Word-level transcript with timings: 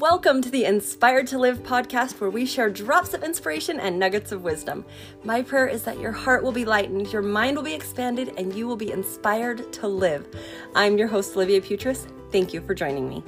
Welcome 0.00 0.40
to 0.40 0.50
the 0.50 0.64
Inspired 0.64 1.26
to 1.26 1.38
Live 1.38 1.62
podcast, 1.62 2.22
where 2.22 2.30
we 2.30 2.46
share 2.46 2.70
drops 2.70 3.12
of 3.12 3.22
inspiration 3.22 3.78
and 3.78 3.98
nuggets 3.98 4.32
of 4.32 4.42
wisdom. 4.42 4.86
My 5.24 5.42
prayer 5.42 5.66
is 5.66 5.82
that 5.82 6.00
your 6.00 6.10
heart 6.10 6.42
will 6.42 6.52
be 6.52 6.64
lightened, 6.64 7.12
your 7.12 7.20
mind 7.20 7.54
will 7.54 7.64
be 7.64 7.74
expanded, 7.74 8.32
and 8.38 8.54
you 8.54 8.66
will 8.66 8.76
be 8.76 8.92
inspired 8.92 9.70
to 9.74 9.86
live. 9.86 10.26
I'm 10.74 10.96
your 10.96 11.06
host, 11.06 11.36
Olivia 11.36 11.60
Putris. 11.60 12.10
Thank 12.32 12.54
you 12.54 12.62
for 12.62 12.74
joining 12.74 13.10
me. 13.10 13.22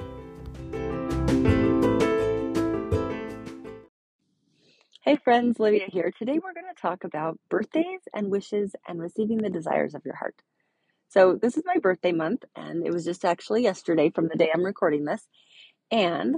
Hey 5.01 5.17
friends, 5.17 5.59
Olivia 5.59 5.85
here. 5.87 6.11
Today 6.17 6.39
we're 6.43 6.53
going 6.53 6.73
to 6.73 6.81
talk 6.81 7.03
about 7.03 7.39
birthdays 7.49 8.01
and 8.15 8.31
wishes 8.31 8.75
and 8.87 8.99
receiving 8.99 9.37
the 9.37 9.51
desires 9.51 9.93
of 9.93 10.01
your 10.05 10.15
heart. 10.15 10.41
So, 11.09 11.37
this 11.39 11.55
is 11.55 11.61
my 11.67 11.77
birthday 11.77 12.13
month, 12.13 12.45
and 12.55 12.83
it 12.83 12.91
was 12.91 13.05
just 13.05 13.25
actually 13.25 13.61
yesterday 13.61 14.09
from 14.09 14.27
the 14.27 14.35
day 14.35 14.49
I'm 14.51 14.63
recording 14.63 15.05
this. 15.05 15.27
And 15.91 16.37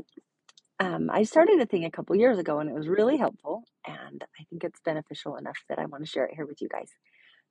um, 0.80 1.10
I 1.12 1.24
started 1.24 1.60
a 1.60 1.66
thing 1.66 1.86
a 1.86 1.92
couple 1.92 2.16
years 2.16 2.38
ago 2.38 2.60
and 2.60 2.70
it 2.70 2.76
was 2.76 2.88
really 2.88 3.18
helpful. 3.18 3.64
And 3.88 4.24
I 4.40 4.44
think 4.50 4.64
it's 4.64 4.82
beneficial 4.84 5.38
enough 5.38 5.58
that 5.70 5.80
I 5.80 5.86
want 5.86 6.04
to 6.04 6.10
share 6.10 6.26
it 6.26 6.36
here 6.36 6.46
with 6.46 6.62
you 6.62 6.68
guys. 6.70 6.90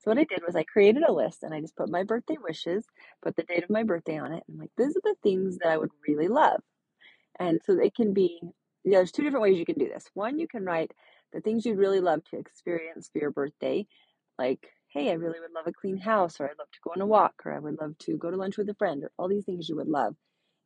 So, 0.01 0.11
what 0.11 0.19
I 0.19 0.25
did 0.25 0.43
was 0.47 0.57
I 0.57 0.65
created 0.65 1.03
a 1.03 1.13
list 1.13 1.43
and 1.43 1.55
I 1.55 1.61
just 1.61 1.77
put 1.77 1.89
my 1.91 2.03
birthday 2.03 2.37
wishes, 2.43 2.85
put 3.23 3.37
the 3.37 3.45
date 3.45 3.65
of 3.65 3.71
my 3.71 3.83
birthday 3.83 4.19
on 4.19 4.33
it. 4.33 4.45
And 4.47 4.57
I'm 4.57 4.59
like, 4.61 4.71
these 4.77 4.97
are 4.97 5.01
the 5.03 5.17
things 5.23 5.59
that 5.59 5.69
I 5.69 5.79
would 5.79 5.91
really 6.07 6.29
love. 6.29 6.61
And 7.39 7.61
so 7.65 7.79
it 7.81 7.95
can 7.95 8.13
be, 8.13 8.41
you 8.43 8.91
know, 8.91 8.99
there's 8.99 9.13
two 9.13 9.23
different 9.23 9.43
ways 9.43 9.59
you 9.59 9.65
can 9.65 9.79
do 9.79 9.89
this. 9.89 10.07
One, 10.15 10.39
you 10.39 10.49
can 10.49 10.65
write 10.65 10.93
the 11.33 11.41
things 11.41 11.65
you'd 11.65 11.79
really 11.79 12.01
love 12.01 12.25
to 12.31 12.39
experience 12.39 13.09
for 13.13 13.19
your 13.19 13.31
birthday, 13.31 13.87
like, 14.39 14.69
hey, 14.89 15.11
I 15.11 15.15
really 15.15 15.41
would 15.41 15.53
love 15.55 15.67
a 15.67 15.73
clean 15.73 15.99
house, 15.99 16.41
or 16.41 16.45
I'd 16.45 16.59
love 16.59 16.71
to 16.73 16.81
go 16.85 16.93
on 16.95 17.01
a 17.01 17.07
walk, 17.07 17.35
or 17.45 17.53
I 17.53 17.59
would 17.59 17.79
love 17.81 17.99
to 18.01 18.17
go 18.17 18.31
to 18.31 18.37
lunch 18.37 18.59
with 18.59 18.69
a 18.69 18.75
friend, 18.75 19.03
or 19.03 19.11
all 19.19 19.29
these 19.29 19.45
things 19.45 19.69
you 19.69 19.77
would 19.77 19.89
love 19.89 20.15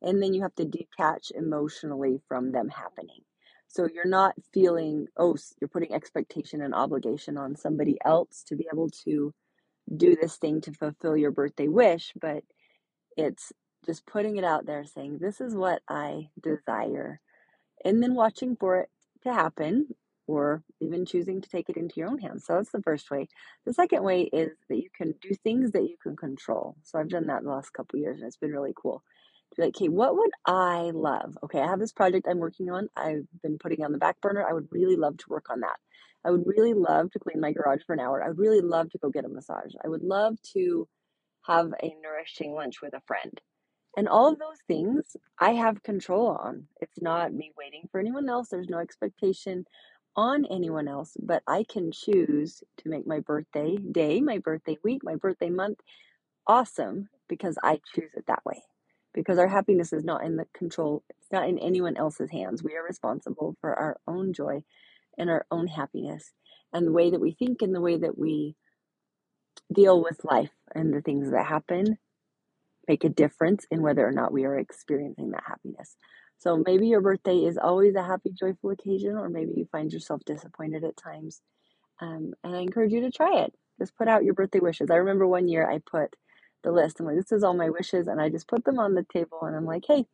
and 0.01 0.21
then 0.21 0.33
you 0.33 0.41
have 0.41 0.55
to 0.55 0.65
detach 0.65 1.31
emotionally 1.35 2.21
from 2.27 2.51
them 2.51 2.69
happening. 2.69 3.21
So 3.67 3.87
you're 3.93 4.07
not 4.07 4.33
feeling, 4.51 5.07
oh, 5.17 5.37
you're 5.61 5.67
putting 5.67 5.93
expectation 5.93 6.61
and 6.61 6.73
obligation 6.73 7.37
on 7.37 7.55
somebody 7.55 7.97
else 8.03 8.43
to 8.47 8.55
be 8.55 8.67
able 8.71 8.89
to 9.05 9.33
do 9.95 10.15
this 10.19 10.37
thing 10.37 10.61
to 10.61 10.71
fulfill 10.71 11.15
your 11.15 11.31
birthday 11.31 11.67
wish, 11.67 12.13
but 12.19 12.43
it's 13.15 13.51
just 13.85 14.05
putting 14.05 14.37
it 14.37 14.43
out 14.43 14.65
there 14.65 14.85
saying, 14.85 15.19
this 15.19 15.39
is 15.39 15.55
what 15.55 15.81
I 15.87 16.29
desire, 16.41 17.21
and 17.85 18.01
then 18.01 18.15
watching 18.15 18.55
for 18.55 18.77
it 18.81 18.89
to 19.23 19.33
happen 19.33 19.87
or 20.27 20.63
even 20.79 21.05
choosing 21.05 21.41
to 21.41 21.49
take 21.49 21.69
it 21.69 21.77
into 21.77 21.99
your 21.99 22.09
own 22.09 22.19
hands. 22.19 22.45
So 22.45 22.55
that's 22.55 22.71
the 22.71 22.81
first 22.81 23.09
way. 23.09 23.27
The 23.65 23.73
second 23.73 24.03
way 24.03 24.23
is 24.23 24.51
that 24.69 24.77
you 24.77 24.89
can 24.95 25.15
do 25.21 25.33
things 25.43 25.71
that 25.71 25.83
you 25.83 25.95
can 26.01 26.15
control. 26.15 26.75
So 26.83 26.99
I've 26.99 27.09
done 27.09 27.27
that 27.27 27.43
the 27.43 27.49
last 27.49 27.73
couple 27.73 27.99
years 27.99 28.19
and 28.19 28.27
it's 28.27 28.37
been 28.37 28.51
really 28.51 28.73
cool 28.75 29.03
like, 29.57 29.75
okay, 29.75 29.89
what 29.89 30.15
would 30.15 30.31
I 30.45 30.91
love? 30.93 31.37
Okay, 31.43 31.59
I 31.59 31.67
have 31.67 31.79
this 31.79 31.91
project 31.91 32.27
I'm 32.29 32.39
working 32.39 32.69
on. 32.69 32.89
I've 32.95 33.25
been 33.41 33.57
putting 33.57 33.83
on 33.83 33.91
the 33.91 33.97
back 33.97 34.19
burner. 34.21 34.45
I 34.47 34.53
would 34.53 34.67
really 34.71 34.95
love 34.95 35.17
to 35.17 35.25
work 35.29 35.47
on 35.49 35.61
that. 35.61 35.77
I 36.25 36.31
would 36.31 36.43
really 36.45 36.73
love 36.73 37.11
to 37.11 37.19
clean 37.19 37.39
my 37.39 37.51
garage 37.51 37.81
for 37.85 37.93
an 37.93 37.99
hour. 37.99 38.23
I 38.23 38.27
would 38.27 38.39
really 38.39 38.61
love 38.61 38.89
to 38.91 38.97
go 38.97 39.09
get 39.09 39.25
a 39.25 39.29
massage. 39.29 39.73
I 39.83 39.87
would 39.87 40.03
love 40.03 40.35
to 40.53 40.87
have 41.47 41.73
a 41.81 41.95
nourishing 42.03 42.53
lunch 42.53 42.81
with 42.81 42.93
a 42.93 43.01
friend. 43.07 43.39
And 43.97 44.07
all 44.07 44.27
of 44.31 44.39
those 44.39 44.59
things 44.67 45.17
I 45.39 45.51
have 45.51 45.83
control 45.83 46.27
on. 46.27 46.67
It's 46.81 47.01
not 47.01 47.33
me 47.33 47.51
waiting 47.57 47.87
for 47.91 47.99
anyone 47.99 48.29
else. 48.29 48.49
There's 48.49 48.69
no 48.69 48.79
expectation 48.79 49.65
on 50.15 50.45
anyone 50.45 50.87
else, 50.87 51.15
but 51.19 51.41
I 51.47 51.63
can 51.63 51.91
choose 51.91 52.61
to 52.77 52.89
make 52.89 53.07
my 53.07 53.19
birthday 53.19 53.77
day, 53.77 54.21
my 54.21 54.37
birthday 54.37 54.77
week, 54.83 55.03
my 55.03 55.15
birthday 55.15 55.49
month 55.49 55.79
awesome 56.47 57.09
because 57.27 57.57
I 57.63 57.79
choose 57.95 58.11
it 58.15 58.25
that 58.27 58.45
way 58.45 58.63
because 59.19 59.37
our 59.37 59.49
happiness 59.49 59.91
is 59.91 60.05
not 60.05 60.23
in 60.23 60.37
the 60.37 60.45
control 60.53 61.03
it's 61.09 61.31
not 61.33 61.49
in 61.49 61.59
anyone 61.59 61.97
else's 61.97 62.31
hands. 62.31 62.63
We 62.63 62.77
are 62.77 62.83
responsible 62.87 63.57
for 63.59 63.77
our 63.77 63.97
own 64.07 64.31
joy 64.31 64.63
and 65.17 65.29
our 65.29 65.45
own 65.51 65.67
happiness. 65.67 66.31
And 66.71 66.87
the 66.87 66.93
way 66.93 67.11
that 67.11 67.19
we 67.19 67.33
think 67.33 67.61
and 67.61 67.75
the 67.75 67.81
way 67.81 67.97
that 67.97 68.17
we 68.17 68.55
deal 69.73 70.01
with 70.01 70.23
life 70.23 70.53
and 70.73 70.93
the 70.93 71.01
things 71.01 71.31
that 71.31 71.45
happen 71.45 71.97
make 72.87 73.03
a 73.03 73.09
difference 73.09 73.65
in 73.69 73.81
whether 73.81 74.07
or 74.07 74.13
not 74.13 74.31
we 74.31 74.45
are 74.45 74.57
experiencing 74.57 75.31
that 75.31 75.43
happiness. 75.45 75.97
So 76.37 76.63
maybe 76.65 76.87
your 76.87 77.01
birthday 77.01 77.39
is 77.39 77.57
always 77.57 77.95
a 77.95 78.03
happy 78.03 78.31
joyful 78.31 78.71
occasion 78.71 79.17
or 79.17 79.29
maybe 79.29 79.51
you 79.57 79.67
find 79.71 79.91
yourself 79.91 80.21
disappointed 80.25 80.85
at 80.85 80.95
times. 80.97 81.41
Um, 82.01 82.33
and 82.45 82.55
i 82.55 82.59
encourage 82.59 82.93
you 82.93 83.01
to 83.01 83.11
try 83.11 83.41
it. 83.41 83.53
Just 83.79 83.97
put 83.97 84.07
out 84.07 84.23
your 84.23 84.33
birthday 84.33 84.59
wishes. 84.61 84.89
I 84.89 84.95
remember 84.95 85.27
one 85.27 85.49
year 85.49 85.69
i 85.69 85.79
put 85.91 86.15
the 86.63 86.71
list. 86.71 86.99
I'm 86.99 87.05
like, 87.07 87.17
this 87.17 87.31
is 87.31 87.43
all 87.43 87.53
my 87.55 87.69
wishes. 87.69 88.07
And 88.07 88.21
I 88.21 88.29
just 88.29 88.47
put 88.47 88.65
them 88.65 88.79
on 88.79 88.95
the 88.95 89.05
table 89.13 89.39
and 89.43 89.55
I'm 89.55 89.65
like, 89.65 89.85
hey, 89.87 90.05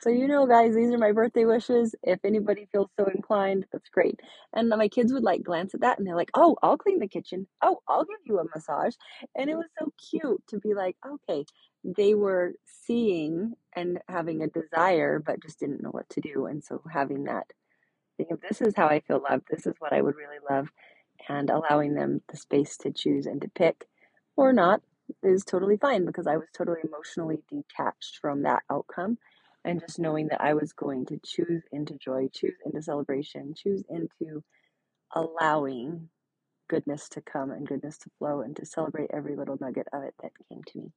so 0.00 0.10
you 0.10 0.28
know, 0.28 0.46
guys, 0.46 0.74
these 0.76 0.92
are 0.92 0.98
my 0.98 1.12
birthday 1.12 1.44
wishes. 1.44 1.94
If 2.04 2.20
anybody 2.24 2.68
feels 2.72 2.90
so 2.98 3.06
inclined, 3.06 3.66
that's 3.72 3.88
great. 3.90 4.20
And 4.54 4.68
my 4.70 4.88
kids 4.88 5.12
would 5.12 5.24
like 5.24 5.42
glance 5.42 5.74
at 5.74 5.80
that 5.80 5.98
and 5.98 6.06
they're 6.06 6.16
like, 6.16 6.30
oh, 6.34 6.56
I'll 6.62 6.78
clean 6.78 7.00
the 7.00 7.08
kitchen. 7.08 7.48
Oh, 7.62 7.80
I'll 7.88 8.04
give 8.04 8.18
you 8.26 8.38
a 8.38 8.44
massage. 8.54 8.94
And 9.36 9.50
it 9.50 9.56
was 9.56 9.66
so 9.78 9.92
cute 10.10 10.42
to 10.50 10.58
be 10.60 10.74
like, 10.74 10.96
okay, 11.06 11.46
they 11.84 12.14
were 12.14 12.54
seeing 12.86 13.54
and 13.74 14.00
having 14.08 14.42
a 14.42 14.48
desire, 14.48 15.20
but 15.24 15.42
just 15.42 15.60
didn't 15.60 15.82
know 15.82 15.90
what 15.90 16.08
to 16.10 16.20
do. 16.20 16.46
And 16.46 16.62
so 16.62 16.82
having 16.92 17.24
that 17.24 17.46
thing 18.18 18.26
of 18.30 18.40
this 18.40 18.60
is 18.60 18.74
how 18.76 18.86
I 18.88 19.00
feel 19.00 19.22
loved, 19.28 19.44
this 19.50 19.66
is 19.66 19.74
what 19.80 19.92
I 19.92 20.02
would 20.02 20.16
really 20.16 20.38
love, 20.50 20.68
and 21.28 21.50
allowing 21.50 21.94
them 21.94 22.22
the 22.30 22.36
space 22.36 22.76
to 22.78 22.92
choose 22.92 23.26
and 23.26 23.42
to 23.42 23.48
pick 23.48 23.86
or 24.36 24.52
not 24.52 24.82
is 25.22 25.44
totally 25.44 25.76
fine 25.76 26.04
because 26.04 26.26
I 26.26 26.36
was 26.36 26.48
totally 26.56 26.80
emotionally 26.84 27.38
detached 27.50 28.18
from 28.20 28.42
that 28.42 28.62
outcome 28.70 29.18
and 29.64 29.80
just 29.80 29.98
knowing 29.98 30.28
that 30.28 30.40
I 30.40 30.54
was 30.54 30.72
going 30.72 31.06
to 31.06 31.20
choose 31.24 31.62
into 31.72 31.94
joy, 31.94 32.28
choose 32.32 32.56
into 32.64 32.82
celebration, 32.82 33.54
choose 33.56 33.84
into 33.90 34.42
allowing 35.14 36.08
goodness 36.68 37.08
to 37.10 37.20
come 37.20 37.50
and 37.50 37.66
goodness 37.66 37.98
to 37.98 38.10
flow 38.18 38.42
and 38.42 38.56
to 38.56 38.66
celebrate 38.66 39.10
every 39.12 39.36
little 39.36 39.58
nugget 39.60 39.88
of 39.92 40.02
it 40.02 40.14
that 40.22 40.32
came 40.48 40.62
to 40.64 40.78
me. 40.78 40.92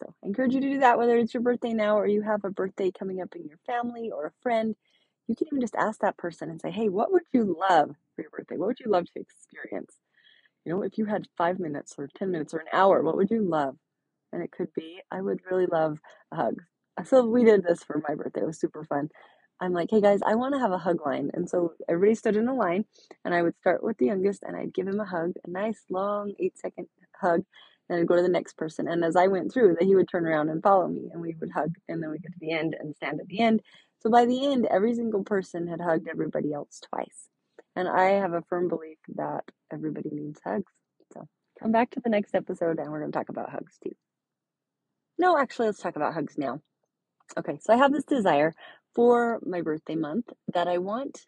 So 0.00 0.14
I 0.24 0.26
encourage 0.28 0.54
you 0.54 0.60
to 0.60 0.70
do 0.70 0.80
that 0.80 0.98
whether 0.98 1.16
it's 1.18 1.34
your 1.34 1.42
birthday 1.42 1.72
now 1.72 1.98
or 1.98 2.06
you 2.06 2.22
have 2.22 2.44
a 2.44 2.50
birthday 2.50 2.90
coming 2.90 3.20
up 3.20 3.34
in 3.36 3.46
your 3.46 3.58
family 3.66 4.10
or 4.10 4.26
a 4.26 4.32
friend. 4.42 4.74
You 5.28 5.36
can 5.36 5.48
even 5.48 5.60
just 5.60 5.76
ask 5.76 6.00
that 6.00 6.16
person 6.16 6.50
and 6.50 6.60
say, 6.60 6.70
Hey, 6.70 6.88
what 6.88 7.12
would 7.12 7.22
you 7.32 7.56
love 7.58 7.90
for 8.16 8.22
your 8.22 8.30
birthday? 8.30 8.56
What 8.56 8.68
would 8.68 8.80
you 8.80 8.90
love 8.90 9.06
to 9.06 9.20
experience? 9.20 9.96
You 10.64 10.72
know, 10.72 10.82
if 10.82 10.98
you 10.98 11.06
had 11.06 11.26
five 11.36 11.58
minutes 11.58 11.94
or 11.98 12.08
10 12.16 12.30
minutes 12.30 12.54
or 12.54 12.58
an 12.58 12.66
hour, 12.72 13.02
what 13.02 13.16
would 13.16 13.30
you 13.30 13.42
love? 13.42 13.76
And 14.32 14.42
it 14.42 14.52
could 14.52 14.72
be, 14.74 15.00
I 15.10 15.20
would 15.20 15.40
really 15.50 15.66
love 15.66 15.98
a 16.32 16.36
hug. 16.36 16.56
So 17.06 17.24
we 17.24 17.44
did 17.44 17.64
this 17.64 17.82
for 17.82 18.02
my 18.06 18.14
birthday. 18.14 18.42
It 18.42 18.46
was 18.46 18.60
super 18.60 18.84
fun. 18.84 19.08
I'm 19.58 19.72
like, 19.72 19.90
hey 19.90 20.00
guys, 20.02 20.20
I 20.24 20.34
want 20.34 20.54
to 20.54 20.60
have 20.60 20.72
a 20.72 20.78
hug 20.78 21.04
line. 21.04 21.30
And 21.32 21.48
so 21.48 21.72
everybody 21.88 22.14
stood 22.14 22.36
in 22.36 22.48
a 22.48 22.54
line, 22.54 22.84
and 23.24 23.34
I 23.34 23.42
would 23.42 23.56
start 23.56 23.82
with 23.82 23.96
the 23.98 24.06
youngest, 24.06 24.42
and 24.42 24.56
I'd 24.56 24.74
give 24.74 24.86
him 24.86 25.00
a 25.00 25.04
hug, 25.04 25.32
a 25.46 25.50
nice, 25.50 25.80
long, 25.88 26.34
eight 26.38 26.58
second 26.58 26.88
hug. 27.18 27.42
And 27.88 28.00
I'd 28.00 28.06
go 28.06 28.16
to 28.16 28.22
the 28.22 28.28
next 28.28 28.58
person. 28.58 28.86
And 28.86 29.02
as 29.04 29.16
I 29.16 29.28
went 29.28 29.52
through, 29.52 29.76
that 29.78 29.84
he 29.84 29.94
would 29.96 30.08
turn 30.08 30.26
around 30.26 30.50
and 30.50 30.62
follow 30.62 30.88
me, 30.88 31.10
and 31.12 31.20
we 31.20 31.36
would 31.40 31.50
hug. 31.50 31.74
And 31.88 32.02
then 32.02 32.10
we 32.10 32.18
get 32.18 32.32
to 32.32 32.38
the 32.38 32.52
end 32.52 32.76
and 32.78 32.94
stand 32.96 33.20
at 33.20 33.28
the 33.28 33.40
end. 33.40 33.62
So 34.00 34.10
by 34.10 34.24
the 34.24 34.46
end, 34.46 34.66
every 34.70 34.94
single 34.94 35.24
person 35.24 35.68
had 35.68 35.80
hugged 35.80 36.08
everybody 36.08 36.52
else 36.52 36.80
twice. 36.80 37.28
And 37.76 37.88
I 37.88 38.10
have 38.10 38.32
a 38.32 38.42
firm 38.48 38.68
belief 38.68 38.98
that 39.16 39.44
everybody 39.72 40.10
needs 40.12 40.40
hugs. 40.44 40.72
So 41.12 41.26
come 41.60 41.72
back 41.72 41.90
to 41.90 42.00
the 42.00 42.10
next 42.10 42.34
episode 42.34 42.78
and 42.78 42.90
we're 42.90 43.00
going 43.00 43.12
to 43.12 43.18
talk 43.18 43.28
about 43.28 43.50
hugs 43.50 43.78
too. 43.82 43.92
No, 45.18 45.38
actually, 45.38 45.66
let's 45.66 45.80
talk 45.80 45.96
about 45.96 46.14
hugs 46.14 46.36
now. 46.38 46.60
Okay, 47.38 47.58
so 47.60 47.72
I 47.72 47.76
have 47.76 47.92
this 47.92 48.04
desire 48.04 48.54
for 48.94 49.40
my 49.46 49.60
birthday 49.60 49.94
month 49.94 50.26
that 50.52 50.66
I 50.66 50.78
want 50.78 51.20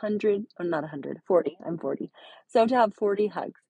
100, 0.00 0.44
or 0.58 0.64
not 0.64 0.82
100, 0.82 1.20
40. 1.26 1.56
I'm 1.64 1.78
40. 1.78 2.10
So 2.48 2.66
to 2.66 2.74
have 2.74 2.94
40 2.94 3.28
hugs. 3.28 3.60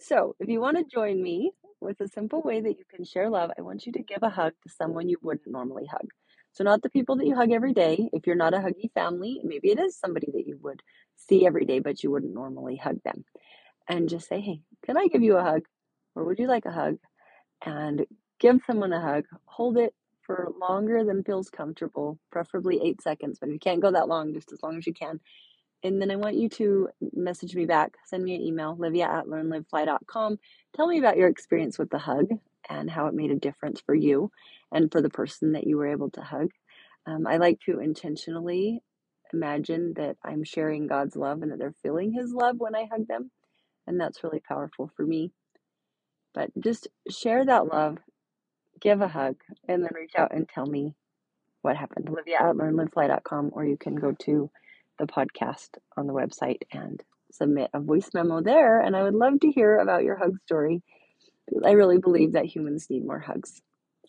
So 0.00 0.34
if 0.40 0.48
you 0.48 0.60
want 0.60 0.78
to 0.78 0.84
join 0.84 1.22
me 1.22 1.52
with 1.80 2.00
a 2.00 2.08
simple 2.08 2.42
way 2.42 2.60
that 2.60 2.78
you 2.78 2.84
can 2.92 3.04
share 3.04 3.30
love, 3.30 3.50
I 3.56 3.62
want 3.62 3.86
you 3.86 3.92
to 3.92 4.02
give 4.02 4.22
a 4.22 4.30
hug 4.30 4.54
to 4.62 4.72
someone 4.72 5.08
you 5.08 5.18
wouldn't 5.22 5.46
normally 5.46 5.86
hug. 5.86 6.08
So, 6.52 6.64
not 6.64 6.82
the 6.82 6.90
people 6.90 7.16
that 7.16 7.26
you 7.26 7.34
hug 7.34 7.50
every 7.50 7.72
day. 7.72 8.10
If 8.12 8.26
you're 8.26 8.36
not 8.36 8.54
a 8.54 8.58
huggy 8.58 8.92
family, 8.92 9.40
maybe 9.42 9.70
it 9.70 9.78
is 9.78 9.96
somebody 9.96 10.28
that 10.32 10.46
you 10.46 10.58
would 10.62 10.82
see 11.16 11.46
every 11.46 11.64
day, 11.64 11.78
but 11.78 12.02
you 12.02 12.10
wouldn't 12.10 12.34
normally 12.34 12.76
hug 12.76 13.02
them. 13.04 13.24
And 13.88 14.08
just 14.08 14.28
say, 14.28 14.40
hey, 14.40 14.60
can 14.84 14.96
I 14.96 15.06
give 15.06 15.22
you 15.22 15.36
a 15.36 15.42
hug? 15.42 15.62
Or 16.14 16.24
would 16.24 16.38
you 16.38 16.46
like 16.46 16.66
a 16.66 16.72
hug? 16.72 16.98
And 17.64 18.06
give 18.38 18.60
someone 18.66 18.92
a 18.92 19.00
hug. 19.00 19.24
Hold 19.46 19.78
it 19.78 19.94
for 20.22 20.52
longer 20.60 21.04
than 21.04 21.24
feels 21.24 21.50
comfortable, 21.50 22.18
preferably 22.30 22.80
eight 22.82 23.02
seconds. 23.02 23.38
But 23.38 23.48
if 23.48 23.54
you 23.54 23.58
can't 23.58 23.80
go 23.80 23.90
that 23.90 24.08
long, 24.08 24.34
just 24.34 24.52
as 24.52 24.62
long 24.62 24.76
as 24.76 24.86
you 24.86 24.92
can. 24.92 25.20
And 25.82 26.00
then 26.00 26.10
I 26.10 26.16
want 26.16 26.36
you 26.36 26.48
to 26.50 26.90
message 27.12 27.56
me 27.56 27.66
back, 27.66 27.96
send 28.04 28.22
me 28.22 28.36
an 28.36 28.42
email, 28.42 28.76
livia 28.78 29.06
at 29.06 29.26
learnlivefly.com. 29.26 30.38
Tell 30.74 30.86
me 30.86 30.98
about 30.98 31.16
your 31.16 31.28
experience 31.28 31.78
with 31.78 31.90
the 31.90 31.98
hug 31.98 32.28
and 32.68 32.90
how 32.90 33.06
it 33.06 33.14
made 33.14 33.30
a 33.30 33.36
difference 33.36 33.80
for 33.84 33.94
you 33.94 34.30
and 34.72 34.90
for 34.90 35.00
the 35.02 35.10
person 35.10 35.52
that 35.52 35.66
you 35.66 35.76
were 35.76 35.88
able 35.88 36.10
to 36.10 36.22
hug. 36.22 36.50
Um, 37.06 37.26
I 37.26 37.38
like 37.38 37.60
to 37.66 37.80
intentionally 37.80 38.80
imagine 39.32 39.94
that 39.96 40.16
I'm 40.24 40.44
sharing 40.44 40.86
God's 40.86 41.16
love 41.16 41.42
and 41.42 41.52
that 41.52 41.58
they're 41.58 41.74
feeling 41.82 42.12
His 42.12 42.32
love 42.32 42.56
when 42.58 42.74
I 42.74 42.86
hug 42.90 43.08
them. 43.08 43.30
And 43.86 44.00
that's 44.00 44.22
really 44.22 44.40
powerful 44.46 44.90
for 44.96 45.04
me. 45.04 45.32
But 46.34 46.50
just 46.58 46.88
share 47.10 47.44
that 47.44 47.66
love, 47.66 47.98
give 48.80 49.00
a 49.00 49.08
hug, 49.08 49.36
and 49.68 49.82
then 49.82 49.90
reach 49.94 50.12
out 50.16 50.34
and 50.34 50.48
tell 50.48 50.66
me 50.66 50.94
what 51.62 51.76
happened. 51.76 52.08
Olivia 52.08 52.38
at 52.40 52.56
learnlivefly.com, 52.56 53.50
or 53.52 53.64
you 53.64 53.76
can 53.76 53.96
go 53.96 54.12
to 54.22 54.50
the 54.98 55.06
podcast 55.06 55.70
on 55.96 56.06
the 56.06 56.12
website 56.12 56.62
and 56.72 57.02
submit 57.32 57.70
a 57.74 57.80
voice 57.80 58.10
memo 58.14 58.42
there. 58.42 58.80
And 58.80 58.94
I 58.94 59.02
would 59.02 59.14
love 59.14 59.40
to 59.40 59.50
hear 59.50 59.78
about 59.78 60.04
your 60.04 60.16
hug 60.16 60.38
story. 60.46 60.82
I 61.64 61.72
really 61.72 61.98
believe 61.98 62.32
that 62.32 62.46
humans 62.46 62.88
need 62.90 63.04
more 63.04 63.20
hugs. 63.20 63.62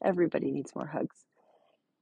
Everybody 0.04 0.52
needs 0.52 0.76
more 0.76 0.88
hugs. 0.88 1.26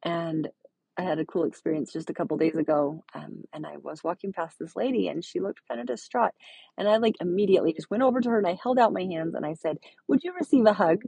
And 0.04 0.50
I 0.98 1.04
had 1.04 1.20
a 1.20 1.26
cool 1.26 1.46
experience 1.46 1.94
just 1.94 2.10
a 2.10 2.14
couple 2.14 2.38
days 2.38 2.56
ago, 2.56 3.04
um, 3.16 3.44
and 3.54 3.66
I 3.66 3.78
was 3.78 4.04
walking 4.04 4.34
past 4.34 4.60
this 4.60 4.76
lady, 4.76 5.08
and 5.08 5.24
she 5.26 5.40
looked 5.40 5.68
kind 5.68 5.80
of 5.82 5.88
distraught. 5.88 6.34
And 6.78 6.88
I 6.88 6.98
like 6.98 7.16
immediately 7.22 7.74
just 7.74 7.90
went 7.92 8.04
over 8.04 8.22
to 8.22 8.30
her 8.30 8.38
and 8.38 8.48
I 8.48 8.60
held 8.62 8.80
out 8.80 8.94
my 8.94 9.04
hands 9.04 9.36
and 9.36 9.46
I 9.46 9.54
said, 9.56 9.80
"Would 10.08 10.24
you 10.24 10.34
receive 10.40 10.66
a 10.66 10.74
hug?" 10.74 11.04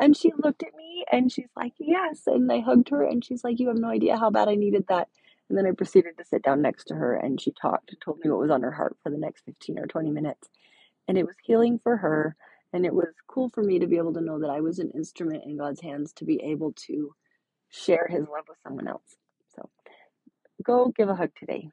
And 0.00 0.16
she 0.16 0.32
looked 0.38 0.62
at 0.64 0.74
me 0.76 1.04
and 1.12 1.30
she's 1.32 1.50
like, 1.56 1.74
"Yes." 1.78 2.26
And 2.26 2.50
I 2.52 2.60
hugged 2.60 2.90
her, 2.90 3.04
and 3.04 3.24
she's 3.24 3.44
like, 3.44 3.60
"You 3.60 3.68
have 3.68 3.78
no 3.78 3.88
idea 3.90 4.16
how 4.18 4.30
bad 4.30 4.48
I 4.48 4.56
needed 4.56 4.86
that." 4.88 5.08
And 5.48 5.58
then 5.58 5.66
I 5.66 5.72
proceeded 5.72 6.18
to 6.18 6.24
sit 6.24 6.42
down 6.42 6.62
next 6.62 6.86
to 6.86 6.94
her, 6.96 7.14
and 7.16 7.40
she 7.40 7.52
talked, 7.52 7.94
told 8.02 8.20
me 8.24 8.30
what 8.30 8.40
was 8.40 8.50
on 8.50 8.62
her 8.62 8.72
heart 8.72 8.96
for 9.02 9.10
the 9.10 9.18
next 9.18 9.44
fifteen 9.44 9.78
or 9.78 9.86
twenty 9.86 10.10
minutes, 10.10 10.48
and 11.08 11.18
it 11.18 11.26
was 11.26 11.36
healing 11.42 11.78
for 11.80 11.98
her. 11.98 12.36
And 12.72 12.86
it 12.86 12.94
was 12.94 13.08
cool 13.26 13.48
for 13.48 13.62
me 13.62 13.80
to 13.80 13.86
be 13.86 13.96
able 13.96 14.14
to 14.14 14.20
know 14.20 14.40
that 14.40 14.50
I 14.50 14.60
was 14.60 14.78
an 14.78 14.92
instrument 14.94 15.44
in 15.44 15.56
God's 15.56 15.80
hands 15.80 16.12
to 16.14 16.24
be 16.24 16.40
able 16.42 16.72
to 16.86 17.14
share 17.70 18.06
his 18.08 18.20
love 18.20 18.44
with 18.48 18.58
someone 18.62 18.88
else. 18.88 19.16
So 19.56 19.68
go 20.62 20.92
give 20.96 21.08
a 21.08 21.14
hug 21.14 21.30
today. 21.38 21.70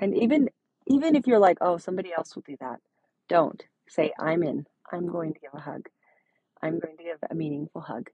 And 0.00 0.16
even 0.16 0.50
even 0.86 1.16
if 1.16 1.26
you're 1.26 1.38
like, 1.38 1.58
oh, 1.60 1.76
somebody 1.78 2.12
else 2.16 2.34
will 2.34 2.44
do 2.46 2.56
that, 2.60 2.80
don't. 3.28 3.62
Say, 3.88 4.12
I'm 4.18 4.42
in. 4.42 4.66
I'm 4.92 5.06
going 5.08 5.34
to 5.34 5.40
give 5.40 5.50
a 5.54 5.60
hug. 5.60 5.88
I'm 6.62 6.78
going 6.78 6.96
to 6.96 7.04
give 7.04 7.18
a 7.30 7.34
meaningful 7.34 7.82
hug. 7.82 8.08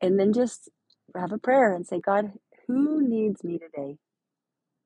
And 0.00 0.18
then 0.18 0.32
just 0.32 0.68
have 1.16 1.32
a 1.32 1.38
prayer 1.38 1.74
and 1.74 1.86
say, 1.86 2.00
God, 2.00 2.32
who 2.66 3.06
needs 3.06 3.44
me 3.44 3.58
today? 3.58 3.96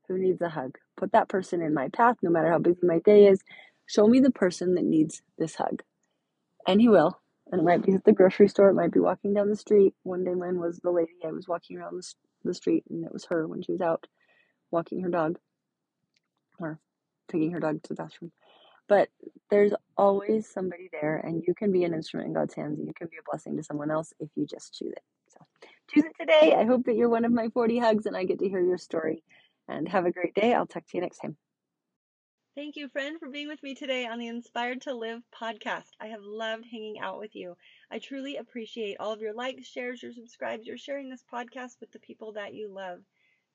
Who 0.09 0.19
needs 0.19 0.41
a 0.43 0.51
hug? 0.51 0.79
Put 0.97 1.12
that 1.12 1.29
person 1.29 1.62
in 1.62 1.75
my 1.75 1.89
path, 1.89 2.17
no 2.23 2.31
matter 2.31 2.51
how 2.51 2.59
busy 2.59 2.81
my 2.83 2.99
day 3.01 3.27
is. 3.27 3.41
Show 3.87 4.06
me 4.06 4.21
the 4.21 4.31
person 4.31 4.75
that 4.75 4.85
needs 4.85 5.23
this 5.39 5.56
hug. 5.56 5.83
And 6.67 6.81
he 6.81 6.89
will. 6.89 7.21
And 7.53 7.61
it 7.61 7.65
might 7.65 7.85
be 7.85 7.93
at 7.93 8.05
the 8.05 8.13
grocery 8.13 8.49
store, 8.49 8.71
it 8.71 8.75
might 8.75 8.93
be 8.93 9.01
walking 9.01 9.35
down 9.35 9.51
the 9.51 9.57
street. 9.57 9.95
One 10.03 10.25
day 10.25 10.35
mine 10.35 10.59
was 10.59 10.79
the 10.79 10.91
lady 10.91 11.13
I 11.25 11.31
was 11.33 11.47
walking 11.47 11.77
around 11.79 11.97
the, 11.97 12.15
the 12.43 12.55
street, 12.55 12.85
and 12.89 13.05
it 13.05 13.13
was 13.13 13.27
her 13.27 13.47
when 13.47 13.63
she 13.63 13.73
was 13.73 13.81
out 13.81 14.07
walking 14.71 15.03
her 15.03 15.11
dog 15.11 15.39
or 16.59 16.79
taking 17.29 17.53
her 17.53 17.61
dog 17.61 17.83
to 17.83 17.89
the 17.89 17.95
bathroom. 17.95 18.33
But 18.89 19.09
there's 19.51 19.73
always 19.97 20.49
somebody 20.49 20.89
there, 20.93 21.17
and 21.17 21.43
you 21.47 21.55
can 21.55 21.73
be 21.73 21.85
an 21.85 21.95
instrument 21.95 22.29
in 22.29 22.35
God's 22.35 22.55
hands. 22.55 22.79
And 22.79 22.87
you 22.87 22.95
can 22.95 23.09
be 23.09 23.17
a 23.17 23.31
blessing 23.31 23.57
to 23.57 23.63
someone 23.63 23.91
else 23.91 24.13
if 24.21 24.29
you 24.37 24.47
just 24.47 24.75
choose 24.75 24.93
it. 24.93 25.03
So 25.29 25.41
choose 25.91 26.05
it 26.05 26.17
today. 26.21 26.55
I 26.55 26.65
hope 26.65 26.85
that 26.85 26.97
you're 26.97 27.09
one 27.09 27.25
of 27.25 27.33
my 27.33 27.49
40 27.49 27.79
hugs 27.79 28.07
and 28.07 28.17
I 28.17 28.25
get 28.25 28.41
to 28.41 28.49
hear 28.49 28.61
your 28.61 28.79
story. 28.79 29.23
And 29.67 29.89
have 29.89 30.05
a 30.05 30.13
great 30.13 30.35
day. 30.35 30.53
I'll 30.53 30.67
talk 30.67 30.87
to 30.87 30.97
you 30.97 31.01
next 31.01 31.19
time. 31.21 31.39
Thank 32.56 32.77
you, 32.77 32.89
friend, 32.89 33.19
for 33.19 33.29
being 33.29 33.49
with 33.49 33.65
me 33.65 33.75
today 33.75 34.06
on 34.06 34.21
the 34.21 34.29
Inspired 34.29 34.83
to 34.83 34.95
Live 34.95 35.23
podcast. 35.35 35.91
I 35.99 36.06
have 36.06 36.23
loved 36.23 36.65
hanging 36.71 37.01
out 37.01 37.19
with 37.19 37.35
you. 37.35 37.56
I 37.91 37.99
truly 37.99 38.37
appreciate 38.37 38.99
all 39.01 39.11
of 39.11 39.21
your 39.21 39.35
likes, 39.35 39.67
shares, 39.67 40.01
your 40.01 40.12
subscribes, 40.12 40.65
your 40.65 40.79
sharing 40.79 41.09
this 41.09 41.25
podcast 41.33 41.81
with 41.81 41.91
the 41.91 41.99
people 41.99 42.35
that 42.35 42.55
you 42.55 42.69
love. 42.69 43.01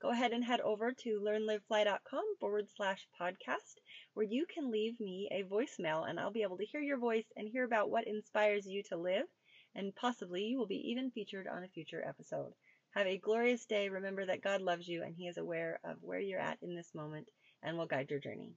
Go 0.02 0.10
ahead 0.10 0.34
and 0.34 0.44
head 0.44 0.60
over 0.60 0.92
to 0.92 1.22
learnlivefly.com 1.22 2.24
forward 2.42 2.68
slash 2.76 3.08
podcast, 3.18 3.78
where 4.16 4.26
you 4.26 4.46
can 4.46 4.70
leave 4.70 5.00
me 5.00 5.30
a 5.32 5.44
voicemail 5.44 6.06
and 6.06 6.20
I'll 6.20 6.34
be 6.34 6.44
able 6.44 6.58
to 6.58 6.66
hear 6.66 6.82
your 6.82 7.00
voice 7.00 7.32
and 7.38 7.48
hear 7.48 7.64
about 7.64 7.90
what 7.90 8.06
inspires 8.06 8.68
you 8.68 8.84
to 8.90 8.98
live. 8.98 9.28
And 9.76 9.96
possibly 9.96 10.44
you 10.44 10.58
will 10.58 10.68
be 10.68 10.90
even 10.92 11.10
featured 11.12 11.48
on 11.48 11.64
a 11.64 11.70
future 11.70 12.06
episode. 12.06 12.52
Have 12.96 13.08
a 13.08 13.18
glorious 13.18 13.66
day. 13.66 13.88
Remember 13.88 14.26
that 14.26 14.44
God 14.44 14.60
loves 14.60 14.90
you 14.90 15.04
and 15.04 15.16
He 15.16 15.30
is 15.30 15.38
aware 15.38 15.80
of 15.86 16.04
where 16.04 16.20
you're 16.20 16.38
at 16.38 16.62
in 16.62 16.76
this 16.76 16.94
moment 16.94 17.28
and 17.64 17.78
will 17.78 17.88
guide 17.88 18.10
your 18.10 18.20
journey. 18.20 18.56